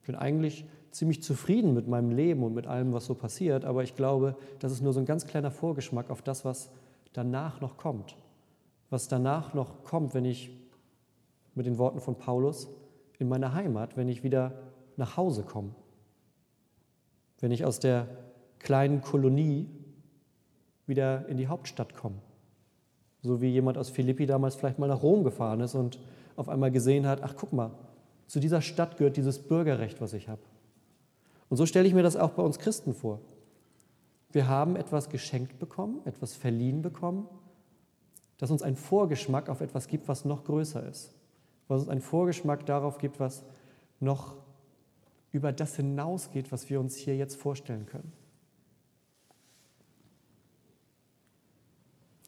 Ich 0.00 0.06
bin 0.06 0.16
eigentlich 0.16 0.66
ziemlich 0.90 1.22
zufrieden 1.22 1.74
mit 1.74 1.86
meinem 1.86 2.10
Leben 2.10 2.42
und 2.42 2.54
mit 2.54 2.66
allem, 2.66 2.92
was 2.92 3.06
so 3.06 3.14
passiert, 3.14 3.64
aber 3.64 3.82
ich 3.82 3.94
glaube, 3.94 4.36
das 4.58 4.72
ist 4.72 4.82
nur 4.82 4.92
so 4.92 5.00
ein 5.00 5.06
ganz 5.06 5.26
kleiner 5.26 5.50
Vorgeschmack 5.50 6.10
auf 6.10 6.22
das, 6.22 6.44
was 6.44 6.70
danach 7.12 7.60
noch 7.60 7.76
kommt. 7.76 8.16
Was 8.90 9.08
danach 9.08 9.52
noch 9.52 9.84
kommt, 9.84 10.14
wenn 10.14 10.24
ich 10.24 10.50
mit 11.54 11.66
den 11.66 11.78
Worten 11.78 12.00
von 12.00 12.14
Paulus 12.14 12.68
in 13.18 13.28
meine 13.28 13.52
Heimat, 13.52 13.96
wenn 13.96 14.08
ich 14.08 14.22
wieder 14.22 14.52
nach 14.96 15.16
Hause 15.16 15.42
komme. 15.42 15.74
Wenn 17.40 17.50
ich 17.50 17.64
aus 17.64 17.78
der 17.78 18.08
kleinen 18.58 19.02
Kolonie 19.02 19.68
wieder 20.88 21.26
in 21.28 21.36
die 21.36 21.48
Hauptstadt 21.48 21.94
komme. 21.94 22.16
So 23.22 23.40
wie 23.40 23.48
jemand 23.48 23.78
aus 23.78 23.90
Philippi 23.90 24.26
damals 24.26 24.54
vielleicht 24.54 24.78
mal 24.78 24.88
nach 24.88 25.02
Rom 25.02 25.24
gefahren 25.24 25.60
ist 25.60 25.74
und 25.74 25.98
auf 26.36 26.48
einmal 26.48 26.70
gesehen 26.70 27.06
hat, 27.06 27.22
ach 27.22 27.34
guck 27.36 27.52
mal, 27.52 27.70
zu 28.26 28.40
dieser 28.40 28.60
Stadt 28.60 28.96
gehört 28.96 29.16
dieses 29.16 29.38
Bürgerrecht, 29.38 30.00
was 30.00 30.12
ich 30.12 30.28
habe. 30.28 30.42
Und 31.48 31.56
so 31.56 31.66
stelle 31.66 31.88
ich 31.88 31.94
mir 31.94 32.02
das 32.02 32.16
auch 32.16 32.30
bei 32.30 32.42
uns 32.42 32.58
Christen 32.58 32.94
vor. 32.94 33.20
Wir 34.30 34.46
haben 34.46 34.76
etwas 34.76 35.08
geschenkt 35.08 35.58
bekommen, 35.58 36.00
etwas 36.04 36.36
verliehen 36.36 36.82
bekommen, 36.82 37.26
das 38.36 38.50
uns 38.50 38.62
einen 38.62 38.76
Vorgeschmack 38.76 39.48
auf 39.48 39.60
etwas 39.60 39.88
gibt, 39.88 40.06
was 40.08 40.24
noch 40.24 40.44
größer 40.44 40.86
ist 40.86 41.14
was 41.68 41.82
uns 41.82 41.90
einen 41.90 42.00
Vorgeschmack 42.00 42.66
darauf 42.66 42.98
gibt, 42.98 43.20
was 43.20 43.44
noch 44.00 44.34
über 45.30 45.52
das 45.52 45.76
hinausgeht, 45.76 46.50
was 46.50 46.68
wir 46.70 46.80
uns 46.80 46.96
hier 46.96 47.16
jetzt 47.16 47.36
vorstellen 47.36 47.86
können. 47.86 48.12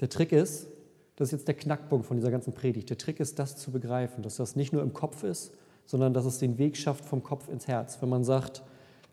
Der 0.00 0.09
Trick 0.09 0.33
ist, 0.33 0.69
das 1.16 1.28
ist 1.28 1.33
jetzt 1.33 1.49
der 1.49 1.54
Knackpunkt 1.54 2.07
von 2.07 2.16
dieser 2.16 2.30
ganzen 2.30 2.54
Predigt, 2.54 2.88
der 2.90 2.99
Trick 2.99 3.21
ist, 3.21 3.38
das 3.38 3.57
zu 3.57 3.71
begreifen, 3.71 4.23
dass 4.23 4.37
das 4.37 4.57
nicht 4.57 4.73
nur 4.73 4.83
im 4.83 4.95
Kopf 4.95 5.23
ist, 5.23 5.52
sondern 5.85 6.14
dass 6.14 6.25
es 6.25 6.38
den 6.38 6.57
Weg 6.59 6.76
schafft 6.76 7.04
vom 7.04 7.23
Kopf 7.23 7.49
ins 7.49 7.69
Herz. 7.69 8.00
Wenn 8.00 8.09
man 8.09 8.25
sagt, 8.25 8.62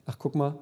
ach 0.05 0.17
guck 0.17 0.35
mal, 0.35 0.57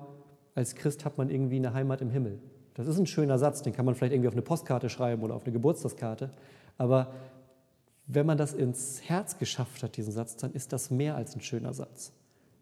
als 0.55 0.73
Christ 0.75 1.05
hat 1.05 1.17
man 1.17 1.29
irgendwie 1.29 1.57
eine 1.57 1.73
Heimat 1.73 2.01
im 2.01 2.09
Himmel. 2.09 2.39
Das 2.73 2.87
ist 2.87 2.97
ein 2.97 3.05
schöner 3.05 3.37
Satz, 3.37 3.61
den 3.61 3.73
kann 3.73 3.85
man 3.85 3.95
vielleicht 3.95 4.13
irgendwie 4.13 4.27
auf 4.27 4.33
eine 4.33 4.41
Postkarte 4.41 4.89
schreiben 4.89 5.23
oder 5.23 5.35
auf 5.35 5.43
eine 5.43 5.53
Geburtstagskarte. 5.53 6.31
Aber 6.77 7.13
wenn 8.07 8.25
man 8.25 8.37
das 8.37 8.53
ins 8.53 9.01
Herz 9.03 9.37
geschafft 9.37 9.83
hat, 9.83 9.97
diesen 9.97 10.13
Satz, 10.13 10.35
dann 10.37 10.53
ist 10.53 10.73
das 10.73 10.89
mehr 10.91 11.15
als 11.15 11.35
ein 11.35 11.41
schöner 11.41 11.73
Satz. 11.73 12.11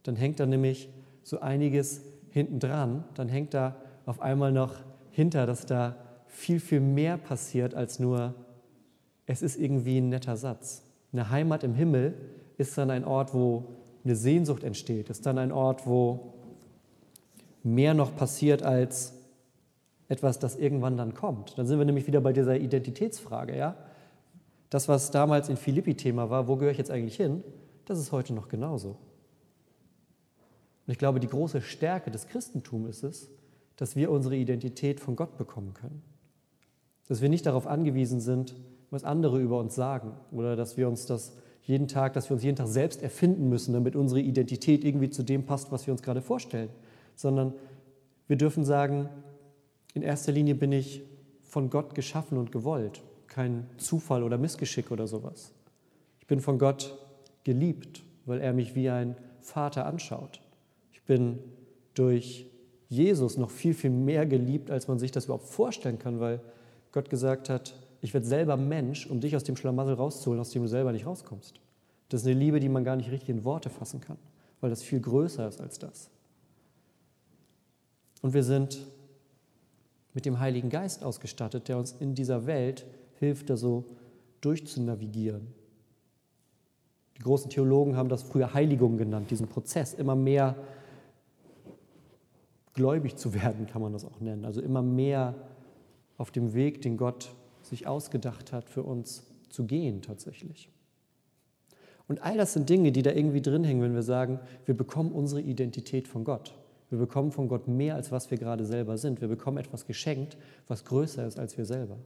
Dann 0.04 0.16
hängt 0.16 0.40
da 0.40 0.46
nämlich 0.46 0.90
so 1.24 1.40
einiges 1.40 2.02
hinten 2.30 2.60
dran. 2.60 3.04
Dann 3.16 3.30
hängt 3.30 3.54
da 3.54 3.76
auf 4.06 4.22
einmal 4.22 4.52
noch 4.52 4.76
hinter, 5.12 5.46
dass 5.46 5.66
da 5.66 5.96
viel, 6.34 6.60
viel 6.60 6.80
mehr 6.80 7.18
passiert 7.18 7.76
als 7.76 8.00
nur, 8.00 8.34
es 9.26 9.42
ist 9.42 9.58
irgendwie 9.58 10.00
ein 10.00 10.10
netter 10.10 10.36
Satz. 10.36 10.84
Eine 11.14 11.30
Heimat 11.30 11.64
im 11.64 11.76
Himmel 11.76 12.16
ist 12.58 12.78
dann 12.78 12.90
ein 12.90 13.06
Ort, 13.06 13.34
wo 13.34 13.66
eine 14.04 14.16
Sehnsucht 14.16 14.64
entsteht, 14.64 15.10
ist 15.10 15.26
dann 15.26 15.38
ein 15.38 15.52
Ort, 15.52 15.88
wo 15.88 16.34
mehr 17.64 17.94
noch 17.94 18.16
passiert 18.16 18.64
als 18.64 19.14
etwas, 20.10 20.40
das 20.40 20.58
irgendwann 20.58 20.98
dann 20.98 21.14
kommt. 21.14 21.58
Dann 21.58 21.66
sind 21.66 21.78
wir 21.78 21.86
nämlich 21.86 22.08
wieder 22.08 22.20
bei 22.20 22.34
dieser 22.34 22.58
Identitätsfrage. 22.58 23.56
Ja? 23.56 23.78
Das, 24.70 24.88
was 24.90 25.12
damals 25.12 25.50
in 25.50 25.56
Philippi 25.56 25.96
Thema 25.96 26.30
war, 26.30 26.48
wo 26.48 26.56
gehöre 26.56 26.72
ich 26.72 26.78
jetzt 26.78 26.92
eigentlich 26.92 27.16
hin, 27.16 27.44
das 27.86 28.00
ist 28.00 28.12
heute 28.12 28.34
noch 28.34 28.50
genauso. 28.50 28.98
Und 30.86 30.92
ich 30.92 30.98
glaube, 30.98 31.20
die 31.20 31.28
große 31.28 31.62
Stärke 31.62 32.12
des 32.12 32.28
Christentums 32.28 32.90
ist 32.90 33.04
es, 33.04 33.30
dass 33.78 33.96
wir 33.96 34.12
unsere 34.12 34.36
Identität 34.36 35.00
von 35.00 35.16
Gott 35.16 35.38
bekommen 35.38 35.74
können. 35.74 36.02
Dass 37.08 37.22
wir 37.22 37.30
nicht 37.30 37.46
darauf 37.46 37.68
angewiesen 37.68 38.20
sind, 38.20 38.56
was 38.90 39.04
andere 39.04 39.42
über 39.42 39.60
uns 39.60 39.76
sagen 39.76 40.14
oder 40.32 40.56
dass 40.56 40.78
wir 40.78 40.88
uns 40.88 41.06
das 41.06 41.34
jeden 41.64 41.88
Tag, 41.88 42.14
dass 42.14 42.30
wir 42.30 42.36
uns 42.36 42.44
jeden 42.44 42.58
Tag 42.58 42.68
selbst 42.68 43.02
erfinden 43.02 43.50
müssen, 43.50 43.74
damit 43.74 43.96
unsere 43.96 44.22
Identität 44.22 44.84
irgendwie 44.84 45.10
zu 45.10 45.24
dem 45.24 45.46
passt, 45.46 45.72
was 45.72 45.88
wir 45.88 45.94
uns 45.94 46.02
gerade 46.02 46.22
vorstellen, 46.22 46.70
sondern 47.16 47.54
wir 48.28 48.36
dürfen 48.36 48.66
sagen, 48.66 49.10
in 49.94 50.02
erster 50.02 50.32
Linie 50.32 50.56
bin 50.56 50.72
ich 50.72 51.04
von 51.42 51.70
Gott 51.70 51.96
geschaffen 51.96 52.38
und 52.38 52.52
gewollt, 52.52 53.02
kein 53.28 53.68
Zufall 53.78 54.24
oder 54.24 54.38
Missgeschick 54.38 54.92
oder 54.92 55.08
sowas. 55.08 55.54
Ich 56.20 56.28
bin 56.28 56.40
von 56.40 56.58
Gott 56.58 56.98
geliebt, 57.44 58.04
weil 58.26 58.42
er 58.42 58.54
mich 58.54 58.76
wie 58.76 58.90
ein 58.90 59.16
Vater 59.40 59.86
anschaut. 59.86 60.42
Ich 60.92 61.04
bin 61.04 61.40
durch 61.94 62.48
Jesus 62.90 63.38
noch 63.38 63.50
viel, 63.50 63.74
viel 63.74 63.90
mehr 63.90 64.26
geliebt, 64.26 64.72
als 64.72 64.88
man 64.88 65.00
sich 65.00 65.12
das 65.12 65.26
überhaupt 65.26 65.48
vorstellen 65.48 66.00
kann, 66.00 66.20
weil 66.20 66.40
Gott 66.94 67.10
gesagt 67.10 67.50
hat, 67.50 67.76
ich 68.02 68.14
werde 68.14 68.26
selber 68.26 68.56
Mensch, 68.56 69.08
um 69.08 69.20
dich 69.20 69.36
aus 69.36 69.44
dem 69.44 69.56
Schlamassel 69.58 69.96
rauszuholen, 69.96 70.40
aus 70.40 70.52
dem 70.52 70.62
du 70.62 70.68
selber 70.68 70.92
nicht 70.92 71.06
rauskommst. 71.06 71.60
Das 72.10 72.22
ist 72.22 72.28
eine 72.28 72.40
Liebe, 72.40 72.60
die 72.60 72.70
man 72.70 72.84
gar 72.84 72.96
nicht 72.96 73.12
richtig 73.12 73.30
in 73.30 73.44
Worte 73.44 73.70
fassen 73.70 74.00
kann, 74.00 74.18
weil 74.62 74.70
das 74.70 74.84
viel 74.84 75.00
größer 75.00 75.48
ist 75.48 75.60
als 75.60 75.80
das. 75.80 76.10
Und 78.22 78.34
wir 78.34 78.44
sind 78.44 78.80
mit 80.14 80.26
dem 80.26 80.40
Heiligen 80.40 80.70
Geist 80.70 81.04
ausgestattet, 81.04 81.68
der 81.68 81.78
uns 81.78 81.94
in 82.00 82.14
dieser 82.14 82.46
Welt 82.46 82.86
hilft, 83.20 83.50
da 83.50 83.58
so 83.58 83.86
durchzunavigieren. 84.42 85.48
Die 87.18 87.22
großen 87.22 87.50
Theologen 87.50 87.96
haben 87.96 88.10
das 88.10 88.22
früher 88.22 88.54
Heiligung 88.54 88.98
genannt, 88.98 89.32
diesen 89.32 89.48
Prozess, 89.48 89.94
immer 89.94 90.16
mehr 90.16 90.56
gläubig 92.74 93.16
zu 93.16 93.34
werden, 93.34 93.66
kann 93.66 93.82
man 93.82 93.94
das 93.94 94.06
auch 94.06 94.20
nennen. 94.20 94.46
Also 94.46 94.62
immer 94.62 94.82
mehr 94.82 95.36
auf 96.18 96.32
dem 96.32 96.54
Weg, 96.54 96.82
den 96.82 96.98
Gott 96.98 97.34
sich 97.62 97.88
ausgedacht 97.88 98.52
hat, 98.52 98.70
für 98.70 98.84
uns 98.84 99.24
zu 99.50 99.66
gehen 99.66 100.02
tatsächlich. 100.02 100.70
Und 102.08 102.22
all 102.22 102.38
das 102.38 102.54
sind 102.54 102.70
Dinge, 102.70 102.92
die 102.92 103.02
da 103.02 103.12
irgendwie 103.12 103.42
drin 103.42 103.64
hängen, 103.64 103.82
wenn 103.82 103.96
wir 103.96 104.04
sagen, 104.04 104.40
wir 104.66 104.76
bekommen 104.76 105.12
unsere 105.12 105.42
Identität 105.42 106.08
von 106.08 106.24
Gott. 106.24 106.54
Wir 106.90 107.00
bekommen 107.00 107.32
von 107.32 107.48
Gott 107.48 107.68
mehr, 107.68 107.96
als 107.96 108.12
was 108.12 108.30
wir 108.30 108.38
gerade 108.38 108.66
selber 108.66 108.98
sind. 108.98 109.22
Wir 109.22 109.28
bekommen 109.28 109.58
etwas 109.58 109.88
geschenkt, 109.88 110.38
was 110.68 110.86
größer 110.86 111.26
ist 111.26 111.40
als 111.40 111.58
wir 111.58 111.66
selber. 111.66 111.98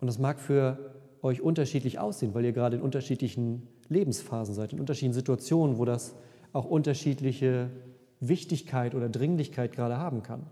Und 0.00 0.06
das 0.06 0.18
mag 0.18 0.40
für 0.40 0.94
euch 1.20 1.40
unterschiedlich 1.40 1.98
aussehen, 1.98 2.34
weil 2.34 2.44
ihr 2.44 2.52
gerade 2.52 2.76
in 2.76 2.82
unterschiedlichen 2.82 3.66
Lebensphasen 3.88 4.54
seid, 4.54 4.72
in 4.72 4.80
unterschiedlichen 4.80 5.14
Situationen, 5.14 5.78
wo 5.78 5.84
das 5.84 6.14
auch 6.52 6.64
unterschiedliche 6.64 7.70
Wichtigkeit 8.20 8.94
oder 8.94 9.08
Dringlichkeit 9.08 9.72
gerade 9.72 9.98
haben 9.98 10.22
kann. 10.22 10.46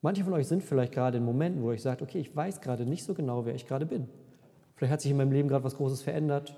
Manche 0.00 0.22
von 0.24 0.32
euch 0.32 0.46
sind 0.46 0.62
vielleicht 0.62 0.92
gerade 0.92 1.18
in 1.18 1.24
Momenten, 1.24 1.62
wo 1.62 1.72
ihr 1.72 1.78
sagt, 1.78 2.02
okay, 2.02 2.18
ich 2.18 2.34
weiß 2.34 2.60
gerade 2.60 2.86
nicht 2.86 3.04
so 3.04 3.14
genau, 3.14 3.44
wer 3.44 3.54
ich 3.54 3.66
gerade 3.66 3.86
bin. 3.86 4.08
Vielleicht 4.76 4.92
hat 4.92 5.00
sich 5.00 5.10
in 5.10 5.16
meinem 5.16 5.32
Leben 5.32 5.48
gerade 5.48 5.64
was 5.64 5.76
Großes 5.76 6.02
verändert, 6.02 6.54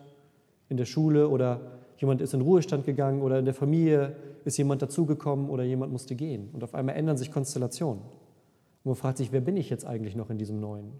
in 0.68 0.76
der 0.76 0.84
Schule 0.84 1.28
oder 1.28 1.60
jemand 1.96 2.20
ist 2.20 2.34
in 2.34 2.42
Ruhestand 2.42 2.84
gegangen 2.84 3.22
oder 3.22 3.38
in 3.38 3.44
der 3.44 3.54
Familie 3.54 4.16
ist 4.44 4.56
jemand 4.58 4.82
dazugekommen 4.82 5.48
oder 5.48 5.64
jemand 5.64 5.92
musste 5.92 6.14
gehen. 6.14 6.50
Und 6.52 6.62
auf 6.62 6.74
einmal 6.74 6.96
ändern 6.96 7.16
sich 7.16 7.32
Konstellationen. 7.32 8.02
Und 8.02 8.84
man 8.84 8.94
fragt 8.94 9.18
sich, 9.18 9.32
wer 9.32 9.40
bin 9.40 9.56
ich 9.56 9.70
jetzt 9.70 9.84
eigentlich 9.84 10.16
noch 10.16 10.30
in 10.30 10.38
diesem 10.38 10.60
Neuen? 10.60 10.92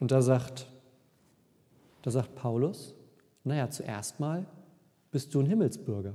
Und 0.00 0.10
da 0.10 0.20
sagt, 0.20 0.66
da 2.02 2.10
sagt 2.10 2.34
Paulus, 2.34 2.94
naja, 3.44 3.70
zuerst 3.70 4.20
mal 4.20 4.46
bist 5.10 5.34
du 5.34 5.40
ein 5.40 5.46
Himmelsbürger. 5.46 6.14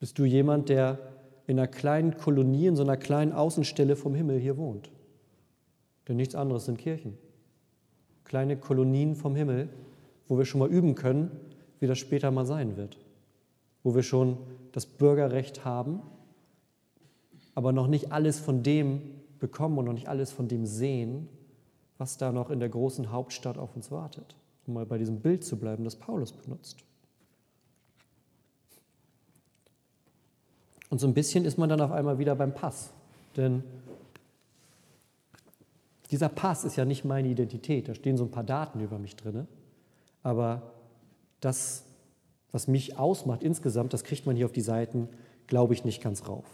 Bist 0.00 0.18
du 0.18 0.24
jemand, 0.24 0.70
der 0.70 0.98
in 1.46 1.58
einer 1.58 1.68
kleinen 1.68 2.16
Kolonie, 2.16 2.66
in 2.66 2.76
so 2.76 2.82
einer 2.82 2.96
kleinen 2.96 3.32
Außenstelle 3.32 3.96
vom 3.96 4.14
Himmel 4.14 4.38
hier 4.38 4.56
wohnt. 4.56 4.90
Denn 6.08 6.16
nichts 6.16 6.34
anderes 6.34 6.64
sind 6.64 6.78
Kirchen. 6.78 7.18
Kleine 8.24 8.56
Kolonien 8.56 9.14
vom 9.14 9.36
Himmel, 9.36 9.68
wo 10.26 10.38
wir 10.38 10.44
schon 10.44 10.60
mal 10.60 10.70
üben 10.70 10.94
können, 10.94 11.30
wie 11.80 11.86
das 11.86 11.98
später 11.98 12.30
mal 12.30 12.46
sein 12.46 12.76
wird. 12.76 12.98
Wo 13.82 13.94
wir 13.94 14.02
schon 14.02 14.38
das 14.72 14.86
Bürgerrecht 14.86 15.64
haben, 15.64 16.00
aber 17.54 17.72
noch 17.72 17.88
nicht 17.88 18.12
alles 18.12 18.38
von 18.38 18.62
dem 18.62 19.02
bekommen 19.38 19.76
und 19.78 19.86
noch 19.86 19.92
nicht 19.92 20.08
alles 20.08 20.32
von 20.32 20.48
dem 20.48 20.66
sehen, 20.66 21.28
was 21.98 22.16
da 22.16 22.32
noch 22.32 22.50
in 22.50 22.60
der 22.60 22.68
großen 22.68 23.10
Hauptstadt 23.10 23.58
auf 23.58 23.74
uns 23.76 23.90
wartet. 23.90 24.36
Um 24.66 24.74
mal 24.74 24.86
bei 24.86 24.98
diesem 24.98 25.20
Bild 25.20 25.44
zu 25.44 25.58
bleiben, 25.58 25.84
das 25.84 25.96
Paulus 25.96 26.32
benutzt. 26.32 26.84
Und 30.90 30.98
so 30.98 31.06
ein 31.06 31.14
bisschen 31.14 31.44
ist 31.44 31.56
man 31.56 31.68
dann 31.68 31.80
auf 31.80 31.92
einmal 31.92 32.18
wieder 32.18 32.34
beim 32.34 32.52
Pass. 32.52 32.92
Denn 33.36 33.62
dieser 36.10 36.28
Pass 36.28 36.64
ist 36.64 36.76
ja 36.76 36.84
nicht 36.84 37.04
meine 37.04 37.28
Identität. 37.28 37.88
Da 37.88 37.94
stehen 37.94 38.16
so 38.16 38.24
ein 38.24 38.32
paar 38.32 38.44
Daten 38.44 38.80
über 38.80 38.98
mich 38.98 39.14
drin. 39.14 39.46
Aber 40.24 40.72
das, 41.40 41.84
was 42.50 42.66
mich 42.66 42.98
ausmacht 42.98 43.44
insgesamt, 43.44 43.92
das 43.94 44.02
kriegt 44.02 44.26
man 44.26 44.34
hier 44.34 44.46
auf 44.46 44.52
die 44.52 44.60
Seiten, 44.60 45.08
glaube 45.46 45.74
ich, 45.74 45.84
nicht 45.84 46.02
ganz 46.02 46.28
rauf. 46.28 46.44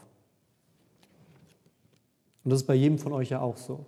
Und 2.45 2.51
das 2.51 2.61
ist 2.61 2.67
bei 2.67 2.75
jedem 2.75 2.99
von 2.99 3.15
euch 3.15 3.31
ja 3.31 3.41
auch 3.41 3.57
so. 3.57 3.87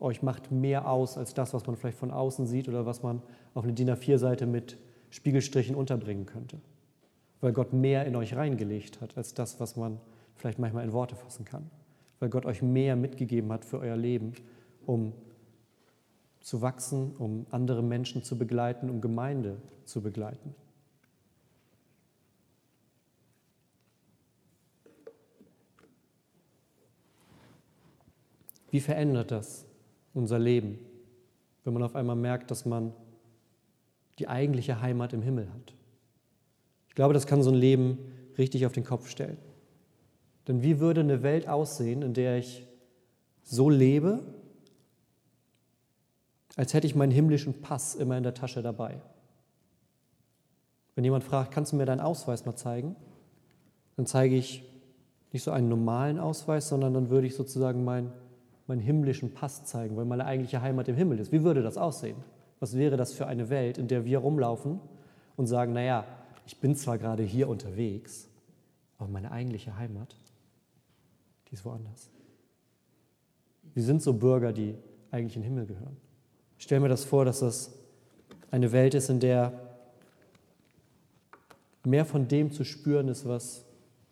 Euch 0.00 0.22
macht 0.22 0.50
mehr 0.50 0.90
aus 0.90 1.18
als 1.18 1.34
das, 1.34 1.52
was 1.52 1.66
man 1.66 1.76
vielleicht 1.76 1.98
von 1.98 2.10
außen 2.10 2.46
sieht 2.46 2.68
oder 2.68 2.86
was 2.86 3.02
man 3.02 3.22
auf 3.52 3.64
eine 3.64 3.74
DIN 3.74 3.90
A4-Seite 3.90 4.46
mit 4.46 4.78
Spiegelstrichen 5.10 5.76
unterbringen 5.76 6.24
könnte 6.24 6.58
weil 7.44 7.52
Gott 7.52 7.74
mehr 7.74 8.06
in 8.06 8.16
euch 8.16 8.34
reingelegt 8.34 9.02
hat 9.02 9.18
als 9.18 9.34
das, 9.34 9.60
was 9.60 9.76
man 9.76 10.00
vielleicht 10.34 10.58
manchmal 10.58 10.82
in 10.82 10.94
Worte 10.94 11.14
fassen 11.14 11.44
kann. 11.44 11.70
Weil 12.18 12.30
Gott 12.30 12.46
euch 12.46 12.62
mehr 12.62 12.96
mitgegeben 12.96 13.52
hat 13.52 13.66
für 13.66 13.80
euer 13.80 13.98
Leben, 13.98 14.32
um 14.86 15.12
zu 16.40 16.62
wachsen, 16.62 17.14
um 17.18 17.44
andere 17.50 17.82
Menschen 17.82 18.22
zu 18.22 18.38
begleiten, 18.38 18.88
um 18.88 19.02
Gemeinde 19.02 19.58
zu 19.84 20.00
begleiten. 20.00 20.54
Wie 28.70 28.80
verändert 28.80 29.30
das 29.30 29.66
unser 30.14 30.38
Leben, 30.38 30.78
wenn 31.64 31.74
man 31.74 31.82
auf 31.82 31.94
einmal 31.94 32.16
merkt, 32.16 32.50
dass 32.50 32.64
man 32.64 32.94
die 34.18 34.28
eigentliche 34.28 34.80
Heimat 34.80 35.12
im 35.12 35.20
Himmel 35.20 35.52
hat? 35.52 35.74
Ich 36.94 36.96
glaube, 36.96 37.12
das 37.12 37.26
kann 37.26 37.42
so 37.42 37.50
ein 37.50 37.56
Leben 37.56 37.98
richtig 38.38 38.66
auf 38.66 38.72
den 38.72 38.84
Kopf 38.84 39.08
stellen. 39.08 39.36
Denn 40.46 40.62
wie 40.62 40.78
würde 40.78 41.00
eine 41.00 41.24
Welt 41.24 41.48
aussehen, 41.48 42.02
in 42.02 42.14
der 42.14 42.38
ich 42.38 42.64
so 43.42 43.68
lebe, 43.68 44.20
als 46.54 46.72
hätte 46.72 46.86
ich 46.86 46.94
meinen 46.94 47.10
himmlischen 47.10 47.62
Pass 47.62 47.96
immer 47.96 48.16
in 48.16 48.22
der 48.22 48.34
Tasche 48.34 48.62
dabei? 48.62 49.00
Wenn 50.94 51.02
jemand 51.02 51.24
fragt, 51.24 51.50
kannst 51.50 51.72
du 51.72 51.76
mir 51.76 51.84
deinen 51.84 51.98
Ausweis 51.98 52.46
mal 52.46 52.54
zeigen? 52.54 52.94
Dann 53.96 54.06
zeige 54.06 54.36
ich 54.36 54.62
nicht 55.32 55.42
so 55.42 55.50
einen 55.50 55.68
normalen 55.68 56.20
Ausweis, 56.20 56.68
sondern 56.68 56.94
dann 56.94 57.10
würde 57.10 57.26
ich 57.26 57.34
sozusagen 57.34 57.82
meinen, 57.82 58.12
meinen 58.68 58.80
himmlischen 58.80 59.34
Pass 59.34 59.64
zeigen, 59.64 59.96
weil 59.96 60.04
meine 60.04 60.26
eigentliche 60.26 60.62
Heimat 60.62 60.86
im 60.86 60.94
Himmel 60.94 61.18
ist. 61.18 61.32
Wie 61.32 61.42
würde 61.42 61.60
das 61.60 61.76
aussehen? 61.76 62.18
Was 62.60 62.76
wäre 62.76 62.96
das 62.96 63.14
für 63.14 63.26
eine 63.26 63.50
Welt, 63.50 63.78
in 63.78 63.88
der 63.88 64.04
wir 64.04 64.18
rumlaufen 64.18 64.78
und 65.34 65.48
sagen, 65.48 65.72
naja, 65.72 66.04
ich 66.46 66.58
bin 66.58 66.76
zwar 66.76 66.98
gerade 66.98 67.22
hier 67.22 67.48
unterwegs, 67.48 68.28
aber 68.98 69.08
meine 69.08 69.30
eigentliche 69.30 69.76
Heimat, 69.76 70.16
die 71.48 71.54
ist 71.54 71.64
woanders. 71.64 72.10
Wir 73.74 73.82
sind 73.82 74.02
so 74.02 74.12
Bürger, 74.12 74.52
die 74.52 74.74
eigentlich 75.10 75.36
in 75.36 75.42
den 75.42 75.50
Himmel 75.50 75.66
gehören. 75.66 75.96
Ich 76.58 76.64
stelle 76.64 76.80
mir 76.80 76.88
das 76.88 77.04
vor, 77.04 77.24
dass 77.24 77.40
das 77.40 77.72
eine 78.50 78.72
Welt 78.72 78.94
ist, 78.94 79.10
in 79.10 79.20
der 79.20 79.52
mehr 81.84 82.04
von 82.04 82.28
dem 82.28 82.50
zu 82.50 82.64
spüren 82.64 83.08
ist, 83.08 83.26
was, 83.26 83.64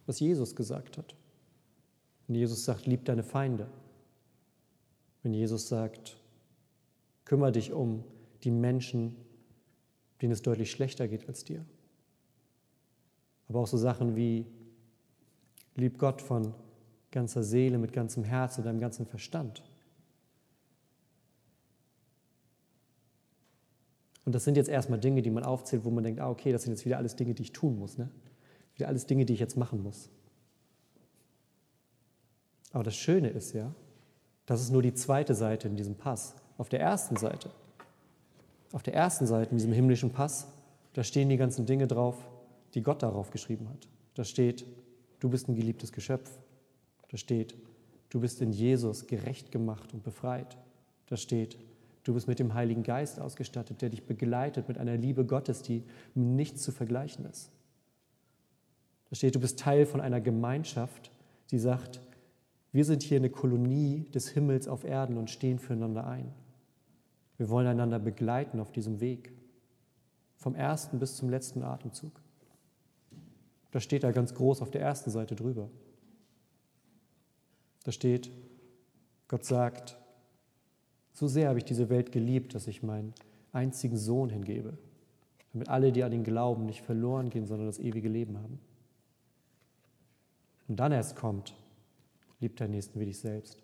was 0.06 0.20
Jesus 0.20 0.54
gesagt 0.54 0.98
hat. 0.98 1.14
Wenn 2.26 2.36
Jesus 2.36 2.64
sagt, 2.64 2.86
lieb 2.86 3.04
deine 3.04 3.22
Feinde. 3.22 3.68
Wenn 5.22 5.32
Jesus 5.32 5.68
sagt, 5.68 6.16
kümmere 7.24 7.52
dich 7.52 7.72
um 7.72 8.04
die 8.42 8.50
Menschen, 8.50 9.16
denen 10.20 10.32
es 10.32 10.42
deutlich 10.42 10.70
schlechter 10.70 11.08
geht 11.08 11.28
als 11.28 11.44
dir. 11.44 11.64
Aber 13.52 13.60
auch 13.60 13.66
so 13.66 13.76
Sachen 13.76 14.16
wie, 14.16 14.46
lieb 15.74 15.98
Gott 15.98 16.22
von 16.22 16.54
ganzer 17.10 17.42
Seele, 17.42 17.76
mit 17.76 17.92
ganzem 17.92 18.24
Herz 18.24 18.56
und 18.56 18.64
deinem 18.64 18.80
ganzen 18.80 19.04
Verstand. 19.04 19.62
Und 24.24 24.34
das 24.34 24.44
sind 24.44 24.56
jetzt 24.56 24.70
erstmal 24.70 24.98
Dinge, 24.98 25.20
die 25.20 25.28
man 25.28 25.44
aufzählt, 25.44 25.84
wo 25.84 25.90
man 25.90 26.02
denkt, 26.02 26.18
ah, 26.18 26.30
okay, 26.30 26.50
das 26.50 26.62
sind 26.62 26.72
jetzt 26.72 26.86
wieder 26.86 26.96
alles 26.96 27.14
Dinge, 27.14 27.34
die 27.34 27.42
ich 27.42 27.52
tun 27.52 27.78
muss. 27.78 27.98
Ne? 27.98 28.08
Wieder 28.74 28.88
alles 28.88 29.04
Dinge, 29.04 29.26
die 29.26 29.34
ich 29.34 29.40
jetzt 29.40 29.58
machen 29.58 29.82
muss. 29.82 30.08
Aber 32.72 32.84
das 32.84 32.96
Schöne 32.96 33.28
ist 33.28 33.52
ja, 33.52 33.74
das 34.46 34.62
ist 34.62 34.70
nur 34.70 34.80
die 34.80 34.94
zweite 34.94 35.34
Seite 35.34 35.68
in 35.68 35.76
diesem 35.76 35.96
Pass. 35.96 36.36
Auf 36.56 36.70
der 36.70 36.80
ersten 36.80 37.16
Seite, 37.16 37.50
auf 38.72 38.82
der 38.82 38.94
ersten 38.94 39.26
Seite 39.26 39.50
in 39.50 39.58
diesem 39.58 39.74
himmlischen 39.74 40.10
Pass, 40.10 40.46
da 40.94 41.04
stehen 41.04 41.28
die 41.28 41.36
ganzen 41.36 41.66
Dinge 41.66 41.86
drauf, 41.86 42.16
die 42.74 42.82
Gott 42.82 43.02
darauf 43.02 43.30
geschrieben 43.30 43.68
hat. 43.68 43.88
Da 44.14 44.24
steht, 44.24 44.66
du 45.20 45.28
bist 45.28 45.48
ein 45.48 45.54
geliebtes 45.54 45.92
Geschöpf. 45.92 46.38
Da 47.08 47.16
steht, 47.16 47.54
du 48.10 48.20
bist 48.20 48.40
in 48.40 48.52
Jesus 48.52 49.06
gerecht 49.06 49.52
gemacht 49.52 49.92
und 49.92 50.02
befreit. 50.02 50.56
Da 51.06 51.16
steht, 51.16 51.58
Du 52.04 52.14
bist 52.14 52.26
mit 52.26 52.38
dem 52.38 52.54
Heiligen 52.54 52.82
Geist 52.82 53.20
ausgestattet, 53.20 53.80
der 53.80 53.90
dich 53.90 54.04
begleitet 54.04 54.66
mit 54.68 54.78
einer 54.78 54.96
Liebe 54.96 55.24
Gottes, 55.24 55.62
die 55.62 55.84
nichts 56.14 56.62
zu 56.62 56.72
vergleichen 56.72 57.24
ist. 57.26 57.50
Da 59.08 59.16
steht, 59.16 59.34
du 59.34 59.40
bist 59.40 59.58
Teil 59.58 59.86
von 59.86 60.00
einer 60.00 60.20
Gemeinschaft, 60.20 61.12
die 61.50 61.58
sagt, 61.58 62.00
wir 62.72 62.84
sind 62.84 63.02
hier 63.02 63.18
eine 63.18 63.30
Kolonie 63.30 64.06
des 64.14 64.28
Himmels 64.28 64.66
auf 64.66 64.84
Erden 64.84 65.16
und 65.16 65.30
stehen 65.30 65.58
füreinander 65.58 66.06
ein. 66.06 66.32
Wir 67.36 67.50
wollen 67.50 67.66
einander 67.66 67.98
begleiten 67.98 68.58
auf 68.58 68.72
diesem 68.72 69.00
Weg, 69.00 69.32
vom 70.36 70.54
ersten 70.54 70.98
bis 70.98 71.16
zum 71.16 71.28
letzten 71.28 71.62
Atemzug. 71.62 72.21
Da 73.72 73.80
steht 73.80 74.04
da 74.04 74.12
ganz 74.12 74.34
groß 74.34 74.62
auf 74.62 74.70
der 74.70 74.82
ersten 74.82 75.10
Seite 75.10 75.34
drüber. 75.34 75.68
Da 77.84 77.90
steht, 77.90 78.30
Gott 79.28 79.44
sagt, 79.44 79.98
so 81.12 81.26
sehr 81.26 81.48
habe 81.48 81.58
ich 81.58 81.64
diese 81.64 81.88
Welt 81.88 82.12
geliebt, 82.12 82.54
dass 82.54 82.68
ich 82.68 82.82
meinen 82.82 83.12
einzigen 83.50 83.96
Sohn 83.96 84.30
hingebe, 84.30 84.78
damit 85.52 85.68
alle, 85.68 85.90
die 85.90 86.04
an 86.04 86.12
ihn 86.12 86.22
glauben, 86.22 86.66
nicht 86.66 86.82
verloren 86.82 87.30
gehen, 87.30 87.46
sondern 87.46 87.66
das 87.66 87.78
ewige 87.78 88.08
Leben 88.08 88.38
haben. 88.38 88.60
Und 90.68 90.76
dann 90.76 90.92
erst 90.92 91.16
kommt, 91.16 91.54
lieb 92.40 92.56
deinen 92.56 92.70
Nächsten 92.70 93.00
wie 93.00 93.06
dich 93.06 93.18
selbst. 93.18 93.62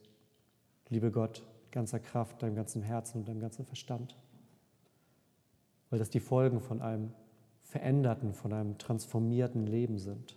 Liebe 0.88 1.10
Gott, 1.10 1.42
ganzer 1.70 2.00
Kraft, 2.00 2.42
deinem 2.42 2.54
ganzen 2.54 2.82
Herzen 2.82 3.18
und 3.18 3.28
deinem 3.28 3.40
ganzen 3.40 3.64
Verstand. 3.66 4.16
Weil 5.90 5.98
das 5.98 6.10
die 6.10 6.20
Folgen 6.20 6.60
von 6.60 6.80
einem 6.80 7.12
veränderten, 7.68 8.32
von 8.32 8.52
einem 8.52 8.78
transformierten 8.78 9.66
Leben 9.66 9.98
sind. 9.98 10.34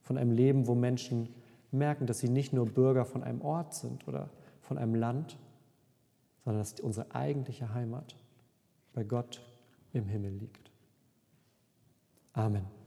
Von 0.00 0.16
einem 0.16 0.32
Leben, 0.32 0.66
wo 0.66 0.74
Menschen 0.74 1.28
merken, 1.72 2.06
dass 2.06 2.20
sie 2.20 2.28
nicht 2.28 2.52
nur 2.52 2.66
Bürger 2.66 3.04
von 3.04 3.22
einem 3.22 3.42
Ort 3.42 3.74
sind 3.74 4.06
oder 4.08 4.30
von 4.60 4.78
einem 4.78 4.94
Land, 4.94 5.36
sondern 6.44 6.62
dass 6.62 6.78
unsere 6.80 7.14
eigentliche 7.14 7.74
Heimat 7.74 8.16
bei 8.92 9.04
Gott 9.04 9.42
im 9.92 10.06
Himmel 10.06 10.32
liegt. 10.32 10.70
Amen. 12.32 12.79